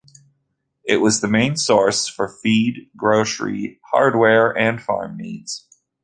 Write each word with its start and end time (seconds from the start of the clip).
It 0.83 0.97
was 0.97 1.21
the 1.21 1.27
main 1.27 1.55
source 1.55 2.07
for 2.07 2.27
feed, 2.27 2.89
grocery, 2.97 3.79
hardware 3.91 4.49
and 4.49 4.81
farm 4.81 5.15
needs. 5.15 5.67